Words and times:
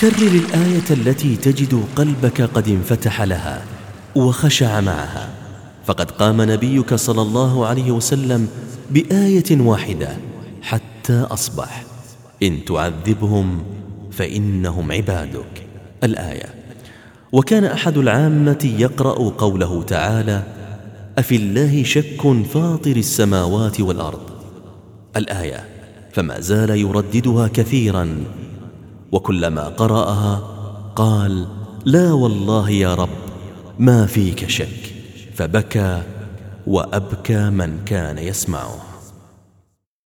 كرر 0.00 0.32
الآية 0.44 0.90
التي 0.90 1.36
تجد 1.36 1.84
قلبك 1.96 2.42
قد 2.42 2.68
انفتح 2.68 3.22
لها 3.22 3.64
وخشع 4.14 4.80
معها. 4.80 5.28
فقد 5.86 6.10
قام 6.10 6.42
نبيك 6.42 6.94
صلى 6.94 7.22
الله 7.22 7.66
عليه 7.66 7.90
وسلم 7.90 8.48
بآية 8.90 9.60
واحدة 9.60 10.16
حتى 10.62 11.26
أصبح 11.30 11.84
إن 12.42 12.64
تعذبهم 12.64 13.62
فإنهم 14.10 14.92
عبادك. 14.92 15.66
الآية 16.04 16.54
وكان 17.32 17.64
أحد 17.64 17.98
العامة 17.98 18.74
يقرأ 18.78 19.30
قوله 19.30 19.82
تعالى 19.82 20.42
أفي 21.18 21.36
الله 21.36 21.82
شك 21.82 22.44
فاطر 22.52 22.96
السماوات 22.96 23.80
والأرض؟ 23.80 24.30
الآية 25.16 25.64
فما 26.12 26.40
زال 26.40 26.70
يرددها 26.70 27.48
كثيرا 27.48 28.24
وكلما 29.12 29.68
قرأها 29.68 30.42
قال 30.96 31.46
لا 31.84 32.12
والله 32.12 32.70
يا 32.70 32.94
رب 32.94 33.08
ما 33.78 34.06
فيك 34.06 34.48
شك. 34.48 34.94
فبكى 35.34 36.02
وأبكى 36.66 37.50
من 37.50 37.84
كان 37.84 38.18
يسمعه. 38.18 38.95